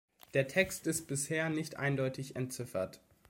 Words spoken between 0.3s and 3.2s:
Der Text ist bisher nicht eindeutig entziffert.